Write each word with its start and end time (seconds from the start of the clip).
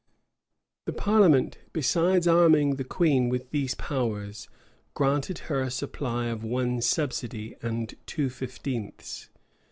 The 0.85 0.93
parliament, 0.93 1.59
besides 1.73 2.27
arming 2.27 2.77
the 2.77 2.83
queen 2.83 3.29
with 3.29 3.51
these 3.51 3.75
powers, 3.75 4.49
granted 4.95 5.37
her 5.45 5.61
a 5.61 5.69
supply 5.69 6.25
of 6.25 6.43
one 6.43 6.81
subsidy 6.81 7.55
and 7.61 7.93
two 8.07 8.31
fifteenths. 8.31 9.29